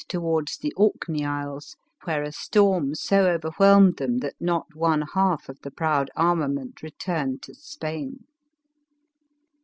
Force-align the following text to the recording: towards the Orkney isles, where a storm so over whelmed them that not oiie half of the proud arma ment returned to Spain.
towards 0.07 0.57
the 0.57 0.73
Orkney 0.75 1.23
isles, 1.23 1.75
where 2.05 2.23
a 2.23 2.31
storm 2.31 2.95
so 2.95 3.27
over 3.29 3.51
whelmed 3.59 3.97
them 3.97 4.17
that 4.17 4.33
not 4.39 4.65
oiie 4.75 5.05
half 5.13 5.47
of 5.47 5.61
the 5.61 5.69
proud 5.69 6.09
arma 6.15 6.47
ment 6.49 6.81
returned 6.81 7.43
to 7.43 7.53
Spain. 7.53 8.23